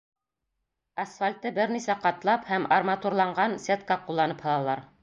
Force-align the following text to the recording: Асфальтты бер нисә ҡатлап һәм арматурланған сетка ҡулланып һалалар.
Асфальтты 1.03 1.51
бер 1.59 1.75
нисә 1.75 1.97
ҡатлап 2.07 2.51
һәм 2.55 2.67
арматурланған 2.79 3.59
сетка 3.69 4.01
ҡулланып 4.11 4.45
һалалар. 4.49 4.89